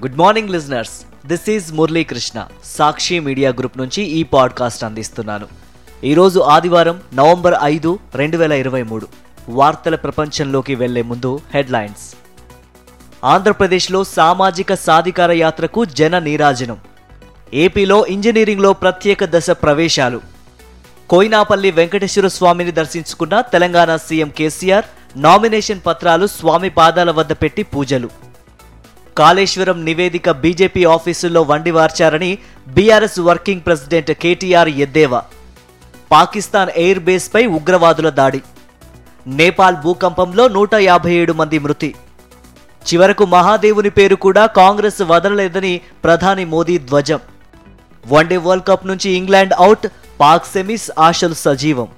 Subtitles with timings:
[0.00, 5.46] Good morning listeners this is Muralikrishna Sakshi media group నుంచి ఈ podcast అందిస్తున్నాను.
[6.04, 9.06] ఈరోజు ఆదివారం నవంబర్ ఐదు రెండు వేల ఇరవై మూడు.
[9.48, 12.14] వార్తల ప్రపంచంలోకి వెళ్ళే ముందు హెడ్లైన్స్.
[13.24, 16.76] ఆంధ్రప్రదేశ్లో సామాజిక సాధికార యాత్రకు జన నీరాజనం.
[17.54, 20.20] ఏపీలో ఇంజనీరింగ్లో ప్రత్యేక దశ ప్రవేశాలు.
[21.08, 24.84] కోయినాపల్లి వెంకటేశ్వర స్వామిని దర్శించుకున్న తెలంగాణ సీఎం కేసీఆర్
[25.16, 28.29] నామినేషన్ పత్రాలు స్వామి పాదాల వద్ద పెట్టి పూజలు.
[29.18, 35.22] కాళేశ్వరం నివేదిక బీజేపీ ఆఫీసుల్లో వండివార్చారని బీఆర్ఎస్ వర్కింగ్ ప్రెసిడెంట్ కేటీఆర్ ఎద్దేవా.
[36.12, 38.40] పాకిస్తాన్ ఎయిర్ బేస్పై ఉగ్రవాదుల దాడి.
[39.26, 41.94] నేపాల్ భూకంపంలో నూట యాభై ఏడు మంది మృతి.
[42.88, 47.20] చివరకు మహాదేవుని పేరు కూడా కాంగ్రెస్ వదలలేదని ప్రధాని మోదీ ధ్వజం.
[48.08, 49.86] వన్డే వరల్డ్ కప్ నుంచి ఇంగ్లాండ్ అవుట్
[50.20, 51.88] పాక్ సెమీస్ ఆశలు సజీవం.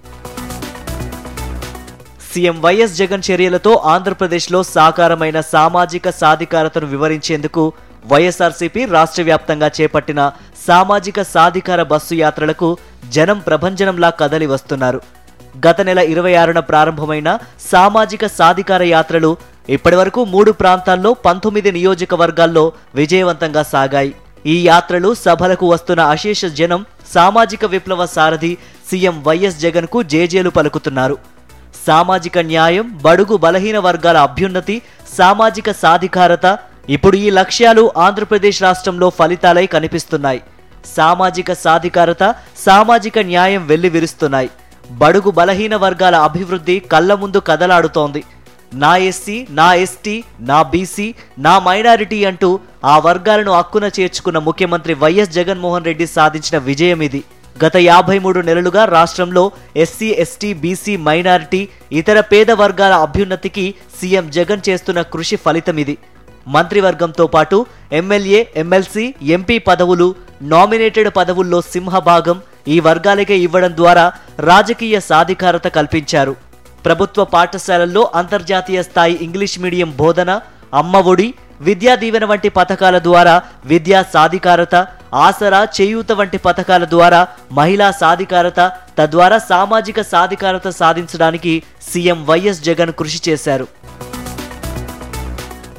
[2.33, 7.63] సీఎం వైఎస్ జగన్ చర్యలతో ఆంధ్రప్రదేశ్లో సాకారమైన సామాజిక సాధికారతను వివరించేందుకు
[8.13, 10.21] వైఎస్ఆర్సీపీ రాష్ట్ర వ్యాప్తంగా చేపట్టిన
[10.67, 12.69] సామాజిక సాధికార బస్సు యాత్రలకు
[13.17, 15.01] జనం ప్రభంజనంలా కదలి వస్తున్నారు.
[15.67, 17.29] గత నెల ఇరవై ఆరున ప్రారంభమైన
[17.73, 19.31] సామాజిక సాధికార యాత్రలు
[19.77, 22.65] ఇప్పటివరకు మూడు ప్రాంతాల్లో పంతొమ్మిది నియోజకవర్గాల్లో
[23.01, 24.13] విజయవంతంగా సాగాయి.
[24.55, 26.81] ఈ యాత్రలు సభలకు వస్తున్న అశేష జనం
[27.15, 28.53] సామాజిక విప్లవ సారథి
[28.91, 31.19] సీఎం వైఎస్ జగన్కు జేజేలు పలుకుతున్నారు.
[31.87, 34.77] సామాజిక న్యాయం బడుగు బలహీన వర్గాల అభ్యున్నతి
[35.19, 36.47] సామాజిక సాధికారత
[36.97, 40.41] ఇప్పుడు ఈ లక్ష్యాలు ఆంధ్రప్రదేశ్ రాష్ట్రంలో ఫలితాలై కనిపిస్తున్నాయి.
[40.97, 42.23] సామాజిక సాధికారత
[42.67, 44.51] సామాజిక న్యాయం వెల్లివిరుస్తున్నాయి.
[45.01, 48.23] బడుగు బలహీన వర్గాల అభివృద్ధి కళ్ళ ముందు కదలాడుతోంది.
[48.83, 50.15] నా ఎస్సీ నా ఎస్టీ
[50.51, 51.07] నా బీసీ
[51.47, 52.51] నా మైనారిటీ అంటూ
[52.93, 57.21] ఆ వర్గాలను హక్కున చేర్చుకున్న ముఖ్యమంత్రి వైఎస్ జగన్మోహన్ రెడ్డి సాధించిన విజయం ఇది
[57.57, 64.63] గత యాభై మూడు నెలలుగా రాష్ట్రంలో ఎస్సీ ఎస్టీ బీసీ మైనారిటీ ఇతర పేద వర్గాల అభ్యున్నతికి సీఎం జగన్
[64.69, 65.99] చేస్తున్న కృషి ఫలితం ఇది.
[66.49, 75.67] మంత్రివర్గంతో పాటు ఎమ్మెల్యే ఎమ్మెల్సీ ఎంపీ పదవులు నామినేటెడ్ పదవుల్లో సింహభాగం ఈ వర్గాలకే ఇవ్వడం ద్వారా రాజకీయ సాధికారత
[75.69, 76.37] కల్పించారు.
[76.87, 80.41] ప్రభుత్వ పాఠశాలల్లో అంతర్జాతీయ స్థాయి ఇంగ్లీష్ మీడియం బోధన
[80.75, 81.35] అమ్మ ఒడి
[81.67, 83.35] విద్యా దీవెన వంటి పథకాల ద్వారా
[83.71, 84.75] విద్యా సాధికారత
[85.27, 87.21] ఆసరా చేయూత వంటి పథకాల ద్వారా
[87.59, 88.61] మహిళా సాధికారత
[88.99, 91.53] తద్వారా సామాజిక సాధికారత సాధించడానికి
[91.91, 93.67] సీఎం వైఎస్ జగన్ కృషి చేశారు.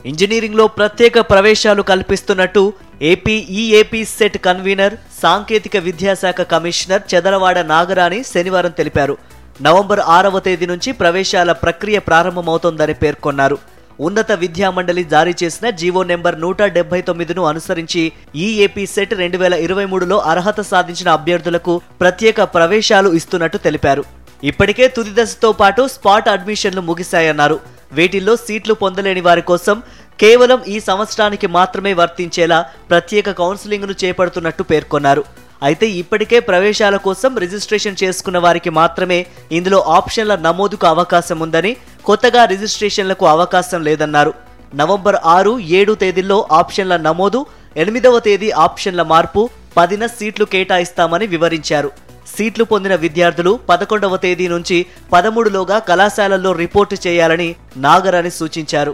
[0.06, 2.64] ఇంజనీరింగ్లో ప్రత్యేక ప్రవేశాలు కల్పిస్తున్నట్టు
[3.02, 9.18] ఏపీ ఈఏపీ సెట్ కన్వీనర్ సాంకేతిక విద్యాశాఖ కమిషనర్ చెదలవాడ నాగరాణి శనివారం తెలిపారు.
[9.62, 13.58] నవంబర్ ఆరవ తేదీ నుంచి ప్రవేశాల ప్రక్రియ ప్రారంభమవుతోందని పేర్కొన్నారు.
[14.00, 18.04] ఉన్నత విద్యా మండలి జారీ చేసిన జీవో నెంబర్ నూట డెబ్బై తొమ్మిదిను అనుసరించి
[18.46, 24.04] ఈఏపీ సెట్ రెండు వేల ఇరవై మూడులో అర్హత సాధించిన అభ్యర్థులకు ప్రత్యేక ప్రవేశాలు ఇస్తున్నట్టు తెలిపారు.
[24.44, 27.60] ఇప్పటికే తుది దశతో పాటు స్పాట్ అడ్మిషన్లు ముగిశాయన్నారు.
[27.98, 29.78] వీటిల్లో సీట్లు పొందలేని వారి కోసం
[30.24, 32.60] కేవలం ఈ సంవత్సరానికి మాత్రమే వర్తించేలా
[32.92, 35.24] ప్రత్యేక కౌన్సిలింగ్ను చేపడుతున్నట్టు పేర్కొన్నారు.
[35.68, 39.26] అయితే ఇప్పటికే ప్రవేశాల కోసం రిజిస్ట్రేషన్ చేసుకున్న వారికి మాత్రమే
[39.58, 41.72] ఇందులో ఆప్షన్ల నమోదుకు అవకాశం ఉందని
[42.08, 44.34] కొత్తగా రిజిస్ట్రేషన్లకు అవకాశం లేదన్నారు.
[44.76, 47.40] నవంబర్ ఆరు ఏడు తేదీల్లో ఆప్షన్ల నమోదు
[47.84, 49.42] ఎనిమిదవ తేదీ ఆప్షన్ల మార్పు
[49.78, 51.90] పదిన సీట్లు కేటాయిస్తామని వివరించారు.
[52.34, 54.78] సీట్లు పొందిన విద్యార్థులు పదకొండవ తేదీ నుంచి
[55.14, 58.94] పదమూడులోగా కళాశాలల్లో రిపోర్టు చేయాలని నాగరాని సూచించారు.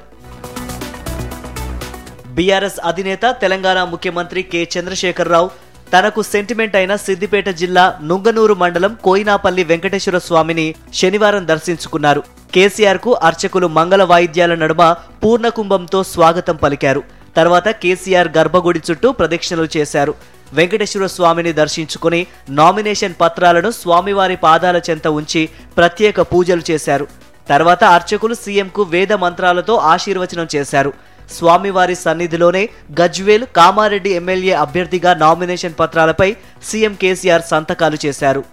[2.36, 5.50] బీఆర్ఎస్ అధినేత తెలంగాణ ముఖ్యమంత్రి కె చంద్రశేఖరరావు
[5.94, 12.22] తనకు సెంటిమెంట్ అయిన సిద్దిపేట జిల్లా నుంగనూరు మండలం కోయినాపల్లి వెంకటేశ్వర స్వామిని శనివారం దర్శించుకున్నారు.
[12.54, 14.84] కేసీఆర్కు అర్చకులు మంగళ వాయిద్యాల నడుమ
[15.24, 17.02] పూర్ణకుంభంతో స్వాగతం పలికారు.
[17.38, 20.14] తర్వాత కేసీఆర్ గర్భగుడి చుట్టూ ప్రదక్షిణలు చేశారు.
[20.58, 22.22] వెంకటేశ్వర స్వామిని దర్శించుకుని
[22.60, 25.42] నామినేషన్ పత్రాలను స్వామివారి పాదాల చెంత ఉంచి
[25.78, 27.06] ప్రత్యేక పూజలు చేశారు.
[27.50, 30.94] తర్వాత అర్చకులు సీఎంకు వేద మంత్రాలతో ఆశీర్వచనం చేశారు.
[31.38, 32.64] స్వామివారి సన్నిధిలోనే
[33.02, 36.30] గజ్వేల్ కామారెడ్డి ఎమ్మెల్యే అభ్యర్థిగా నామినేషన్ పత్రాలపై
[36.70, 38.44] సీఎం కేసీఆర్ సంతకాలు చేశారు.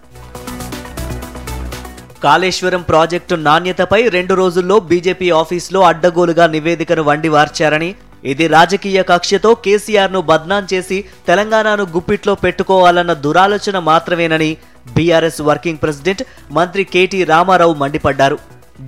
[2.22, 7.90] కాళేశ్వరం ప్రాజెక్టు నాణ్యతపై రెండు రోజుల్లో బీజేపీ ఆఫీసులో అడ్డగోలుగా నివేదికను వండివార్చారని
[8.32, 10.98] ఇది రాజకీయ కక్షతో కేసీఆర్ను బద్నాం చేసి
[11.28, 14.50] తెలంగాణను గుప్పిట్లో పెట్టుకోవాలన్న దురాలోచన మాత్రమేనని
[14.96, 16.22] బీఆర్ఎస్ వర్కింగ్ ప్రెసిడెంట్
[16.56, 18.38] మంత్రి కేటీ రామారావు మండిపడ్డారు.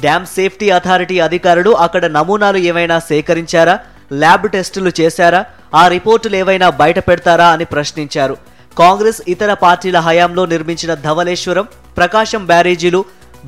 [0.00, 3.76] డ్యామ్ సేఫ్టీ అథారిటీ అధికారులు అక్కడ నమూనాలు ఏమైనా సేకరించారా?
[4.12, 5.40] ల్యాబ్ టెస్టులు చేశారా?
[5.74, 8.36] ఆ రిపోర్టులు ఏవైనా బయట పెడతారా అని ప్రశ్నించారు.
[8.78, 11.66] కాంగ్రెస్ ఇతర పార్టీల హయాంలో నిర్మించిన ధవలేశ్వరం
[11.96, 13.00] ప్రకాశం బ్యారేజీలు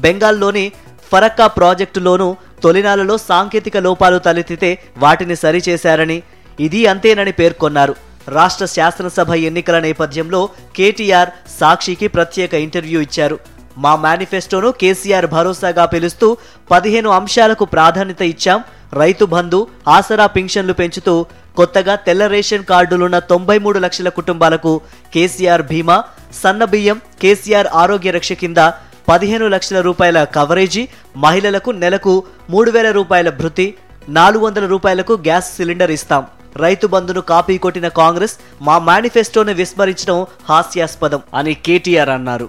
[0.04, 0.64] బెంగాల్లోని
[1.10, 2.28] ఫరక్కా ప్రాజెక్టులోనూ
[2.64, 4.70] తొలినాలలో సాంకేతిక లోపాలు తలెత్తితే
[5.02, 6.18] వాటిని సరిచేశారని
[6.66, 7.94] ఇది అంతేనని పేర్కొన్నారు.
[8.36, 10.40] రాష్ట్ర శాసనసభ ఎన్నికల నేపథ్యంలో
[10.76, 11.30] కేటీఆర్
[11.60, 13.36] సాక్షికి ప్రత్యేక ఇంటర్వ్యూ ఇచ్చారు.
[13.84, 16.28] మా మేనిఫెస్టోను కేసీఆర్ భరోసాగా పిలుస్తూ
[16.72, 18.60] పదిహేను అంశాలకు ప్రాధాన్యత ఇచ్చాం.
[19.00, 19.60] రైతు బంధు
[19.96, 21.14] ఆసరా పింఛన్లు పెంచుతూ
[21.58, 24.72] కొత్తగా తెల్ల రేషన్ కార్డులున్న తొంభై మూడు లక్షల కుటుంబాలకు
[25.14, 25.96] కేసీఆర్ బీమా
[26.42, 28.60] సన్న బియ్యం కేసీఆర్ ఆరోగ్య రక్ష కింద
[29.08, 33.74] పదిహేను లక్షల రూపాయల కవరేజీ మహిళలకు నెలకు మూడు వేల రూపాయల భృతి
[34.08, 36.26] నాలుగు వందల రూపాయలకు గ్యాస్ సిలిండర్ ఇస్తాం.
[36.56, 42.48] రైతు బంధును కాపీ కొట్టిన కాంగ్రెస్ మా మేనిఫెస్టోను విస్మరించడం హాస్యాస్పదం అని కేటీఆర్ అన్నారు.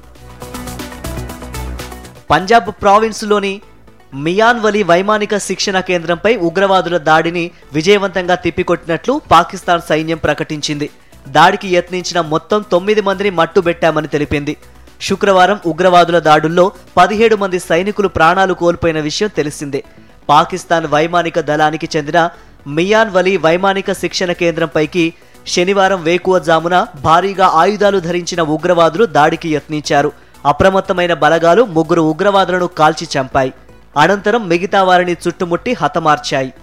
[2.31, 3.62] పంజాబ్ ప్రావిన్స్లోని
[4.13, 10.89] మియాన్వలీ వైమానిక శిక్షణ కేంద్రంపై ఉగ్రవాదుల దాడిని విజయవంతంగా తిప్పికొట్టినట్లు పాకిస్తాన్ సైన్యం ప్రకటించింది.
[11.27, 14.57] దాడికి యత్నించిన మొత్తం తొమ్మిది మందిని మట్టుబెట్టామని తెలిపింది.
[15.01, 19.83] శుక్రవారం ఉగ్రవాదుల దాడుల్లో పదిహేడు మంది సైనికులు ప్రాణాలు కోల్పోయిన విషయం తెలిసిందే.
[20.30, 22.30] పాకిస్తాన్ వైమానిక దళానికి చెందిన
[22.68, 25.13] మియాన్ వలీ వైమానిక శిక్షణ కేంద్రంపైకి
[25.48, 30.12] శనివారం వేకువజామున భారీగా ఆయుధాలు ధరించిన ఉగ్రవాదులు దాడికి యత్నించారు.
[30.45, 33.53] అప్రమత్తమైన బలగాలు ముగ్గురు ఉగ్రవాదులను కాల్చి చంపాయి.
[33.98, 36.53] అనంతరం మిగతా వారిని చుట్టుముట్టి హతమార్చాయి.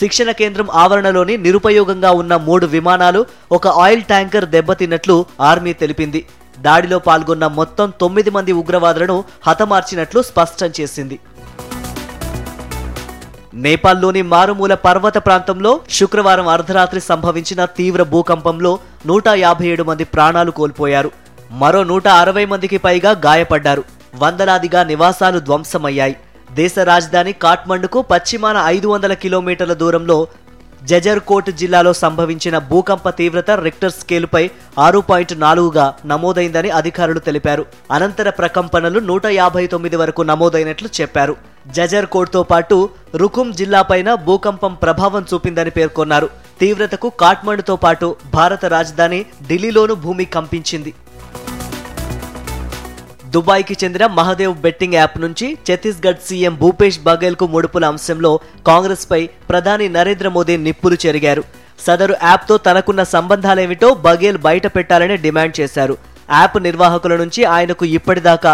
[0.00, 6.26] శిక్షణ కేంద్రం ఆవరణలోని నిరుపయోగంగా ఉన్న మూడు విమానాలు ఒక ఆయిల్ ట్యాంకర్ దెబ్బతిన్నట్లు ఆర్మీ తెలిపింది.
[6.58, 11.18] దాడిలో పాల్గొన్న మొత్తం తొమ్మిది మంది ఉగ్రవాదులను హతమార్చినట్లు స్పష్టం చేసింది.
[13.54, 21.10] నేపాల్లోని మారుమూల పర్వత ప్రాంతంలో శుక్రవారం అర్ధరాత్రి సంభవించిన తీవ్ర భూకంపంలో నూట యాభై ఏడు మంది ప్రాణాలు కోల్పోయారు.
[21.50, 23.84] మరో నూట అరవై మందికి పైగా గాయపడ్డారు.
[24.14, 26.16] వందలాదిగా నివాసాలు ధ్వంసమయ్యాయి.
[26.52, 30.26] దేశ రాజధాని కాఠ్మండుకు పశ్చిమాన ఐదు వందల కిలోమీటర్ల దూరంలో
[30.84, 37.66] జజర్కోట్ జిల్లాలో సంభవించిన భూకంప తీవ్రత రిక్టర్ స్కేలుపై ఆరు పాయింట్ నాలుగుగా నమోదైందని అధికారులు తెలిపారు.
[37.90, 41.36] అనంతర ప్రకంపనలు నూట యాభై తొమ్మిది వరకు నమోదైనట్లు చెప్పారు.
[41.66, 46.30] జజర్కోట్తో పాటు రుకుమ్ జిల్లాపైన భూకంపం ప్రభావం చూపిందని పేర్కొన్నారు.
[46.60, 50.94] తీవ్రతకు కాట్మండుతో పాటు భారత రాజధాని ఢిల్లీలోనూ భూమి కంపించింది.
[53.34, 58.30] దుబాయ్కి చెందిన మహదేవ్ బెట్టింగ్ యాప్ నుంచి ఛత్తీస్గఢ్ సీఎం భూపేష్ బఘేల్కు ముడుపుల అంశంలో
[58.68, 59.20] కాంగ్రెస్పై
[59.50, 61.42] ప్రధాని నరేంద్ర మోదీ నిప్పులు చెరిగారు.
[61.86, 65.96] సదరు యాప్తో తనకున్న సంబంధాలేమిటో బఘేల్ బయట పెట్టాలని డిమాండ్ చేశారు.
[66.38, 68.52] యాప్ నిర్వాహకుల నుంచి ఆయనకు ఇప్పటిదాకా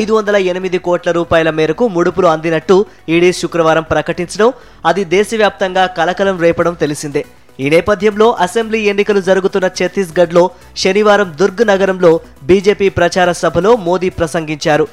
[0.00, 2.76] ఐదు వందల ఎనిమిది కోట్ల రూపాయల మేరకు ముడుపులు అందినట్టు
[3.14, 4.50] ఈడీ శుక్రవారం ప్రకటించడం
[4.90, 7.22] అది దేశవ్యాప్తంగా కలకలం రేపడం తెలిసిందే.
[7.58, 10.42] ఈ నేపథ్యంలో అసెంబ్లీ ఎన్నికలు జరుగుతున్న ఛత్తీస్గఢ్లో
[10.82, 12.10] శనివారం దుర్గ్ నగరంలో
[12.48, 14.86] బీజేపీ ప్రచార సభలో మోదీ ప్రసంగించారు.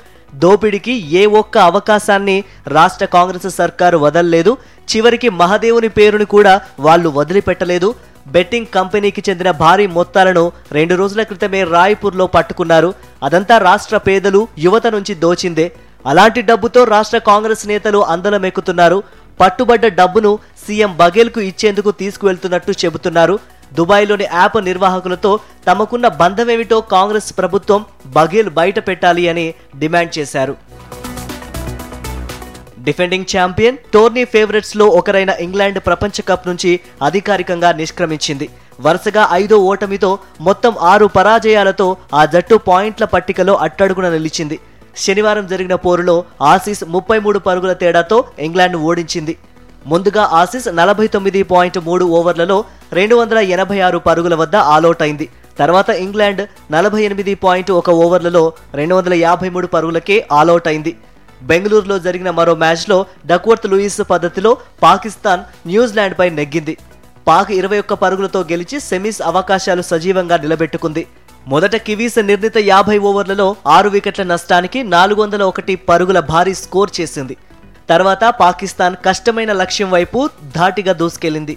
[0.43, 2.37] దోపిడికి ఏ ఒక్క అవకాశాన్ని
[2.75, 4.51] రాష్ట్ర కాంగ్రెస్ సర్కారు వదలలేదు.
[4.91, 6.53] చివరికి మహదేవుని పేరుని కూడా
[6.85, 7.89] వాళ్ళు వదిలిపెట్టలేదు.
[8.35, 10.43] బెట్టింగ్ కంపెనీకి చెందిన భారీ మొత్తాలను
[10.77, 12.89] రెండు రోజుల క్రితమే రాయ్పూర్లో పట్టుకున్నారు.
[13.27, 15.67] అదంతా రాష్ట్ర పేదలు యువత నుంచి దోచిందే.
[16.11, 18.97] అలాంటి డబ్బుతో రాష్ట్ర కాంగ్రెస్ నేతలు అందలమెక్కుతున్నారు
[19.39, 20.31] పట్టుబడ్డ డబ్బును
[20.65, 23.35] సీఎం బఘేల్కు ఇచ్చేందుకు తీసుకువెళ్తున్నట్టు చెబుతున్నారు.
[23.77, 25.31] దుబాయ్లోని యాప్ నిర్వాహకులతో
[25.67, 27.81] తమకున్న బంధమేమిటో కాంగ్రెస్ ప్రభుత్వం
[28.17, 29.45] బఘేల్ బయట పెట్టాలి అని
[29.81, 30.55] డిమాండ్ చేశారు.
[32.87, 36.71] డిఫెండింగ్ ఛాంపియన్ టోర్నీ ఫేవరెట్స్లో ఒకరైన ఇంగ్లాండ్ ప్రపంచ కప్ నుంచి
[37.07, 38.47] అధికారికంగా నిష్క్రమించింది.
[38.85, 40.09] వరుసగా ఐదో ఓటమితో
[40.47, 41.87] మొత్తం ఆరు పరాజయాలతో
[42.19, 44.57] ఆ జట్టు పాయింట్ల పట్టికలో అట్టడుగున నిలిచింది.
[45.01, 46.15] శనివారం జరిగిన పోరులో
[46.53, 48.17] ఆసీస్ ముప్పై మూడు పరుగుల తేడాతో
[48.47, 49.33] ఇంగ్లాండ్ ఓడించింది.
[49.91, 52.57] ముందుగా ఆసీస్ నలభై తొమ్మిది పాయింట్ మూడు ఓవర్లలో
[52.97, 55.25] రెండు వందల ఎనభై ఆరు పరుగుల వద్ద ఆలౌట్ అయింది
[55.59, 56.41] తర్వాత ఇంగ్లాండ్
[56.75, 58.43] నలభై ఎనిమిది పాయింట్ ఒక ఓవర్లలో
[58.79, 60.93] రెండు వందల యాభై మూడు పరుగులకే ఆలౌట్ అయింది
[61.49, 62.97] బెంగళూరులో జరిగిన మరో మ్యాచ్లో
[63.31, 64.51] డక్వర్త్ లూయిస్ పద్ధతిలో
[64.85, 66.75] పాకిస్తాన్ న్యూజిలాండ్పై నెగ్గింది.
[67.27, 71.03] పాక్ ఇరవై ఒక్క పరుగులతో గెలిచి సెమీస్ అవకాశాలు సజీవంగా నిలబెట్టుకుంది.
[71.51, 73.45] మొదట కివీస్ నిర్ణీత యాభై ఓవర్లలో
[73.75, 77.35] ఆరు వికెట్ల నష్టానికి నాలుగు వందల ఒకటి పరుగుల భారీ స్కోర్ చేసింది.
[77.89, 80.19] తర్వాత పాకిస్తాన్ కష్టమైన లక్ష్యం వైపు
[80.57, 81.55] ధాటిగా దూసుకెళ్ళింది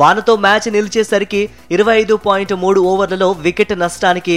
[0.00, 1.40] వానతో మ్యాచ్ నిలిచేసరికి
[1.76, 4.36] ఇరవై ఐదు పాయింట్ మూడు ఓవర్లలో వికెట్ నష్టానికి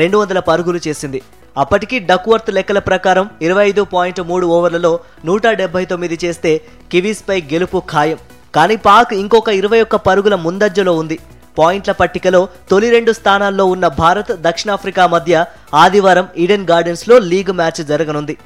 [0.00, 1.20] రెండు వందల పరుగులు చేసింది.
[1.62, 4.92] అప్పటికి డక్వర్త్ లెక్కల ప్రకారం ఇరవై ఐదు పాయింట్ మూడు ఓవర్లలో
[5.28, 6.52] నూట డెబ్బై తొమ్మిది చేస్తే
[6.92, 8.18] కివీస్పై గెలుపు ఖాయం.
[8.54, 11.18] కానీ పాక్ ఇంకొక ఇరవై ఒక్క పరుగుల ముందంజలో ఉంది.
[11.58, 18.36] పాయింట్ల పట్టికలో తొలి రెండు స్థానాల్లో ఉన్న భారత్ దక్షిణాఫ్రికా మధ్య ఆదివారం ఈడెన్ గార్డెన్స్లో లీగ్ మ్యాచ్ జరగనుంది.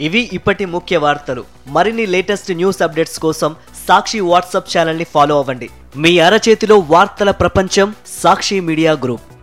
[0.00, 1.44] ఇవి ఇప్పటి ముఖ్య వార్తలు.
[1.66, 3.56] మరిన్ని లేటెస్ట్ న్యూస్ అప్డేట్స్ కోసం
[3.88, 5.70] సాక్షి వాట్సాప్ ఛానల్ని ఫాలో అవ్వండి.
[5.96, 9.35] మీ అరచేతిలో వార్తల ప్రపంచం సాక్షి మీడియా గ్రూప్.